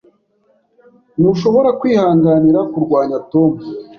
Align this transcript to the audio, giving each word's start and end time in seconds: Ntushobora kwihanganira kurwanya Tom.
Ntushobora 1.19 1.69
kwihanganira 1.79 2.59
kurwanya 2.71 3.17
Tom. 3.31 3.51